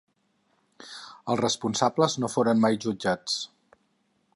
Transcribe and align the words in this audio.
Els 1.33 1.43
responsables 1.43 2.17
no 2.25 2.33
foren 2.37 2.65
mai 2.67 2.81
jutjats. 2.87 3.39